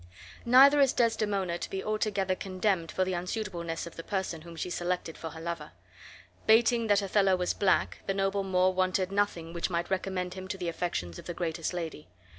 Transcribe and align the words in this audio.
Neither 0.47 0.79
is 0.79 0.93
Desdemona 0.93 1.59
to 1.59 1.69
be 1.69 1.83
altogether 1.83 2.33
condemned 2.33 2.91
for 2.91 3.05
the 3.05 3.13
unsuitableness 3.13 3.85
of 3.85 3.97
the 3.97 4.03
person 4.03 4.41
whom 4.41 4.55
she 4.55 4.71
selected 4.71 5.15
for 5.15 5.29
her 5.29 5.39
lover. 5.39 5.73
Bating 6.47 6.87
that 6.87 7.03
Othello 7.03 7.35
was 7.35 7.53
black, 7.53 7.99
the 8.07 8.15
noble 8.15 8.43
Moor 8.43 8.73
wanted 8.73 9.11
nothing 9.11 9.53
which 9.53 9.69
might 9.69 9.91
recommend 9.91 10.33
him 10.33 10.47
to 10.47 10.57
the 10.57 10.69
affections 10.69 11.19
of 11.19 11.25
the 11.27 11.35
greatest 11.35 11.71
lady. 11.71 12.07